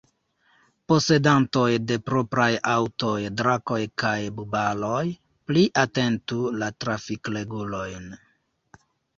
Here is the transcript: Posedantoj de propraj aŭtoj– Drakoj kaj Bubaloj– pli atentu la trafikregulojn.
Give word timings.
Posedantoj 0.91 1.65
de 1.91 1.97
propraj 2.07 2.47
aŭtoj– 2.71 3.13
Drakoj 3.41 3.79
kaj 4.05 4.15
Bubaloj– 4.39 5.05
pli 5.51 5.67
atentu 5.85 6.43
la 6.63 6.71
trafikregulojn. 6.85 8.13